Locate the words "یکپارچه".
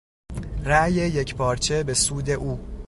0.93-1.83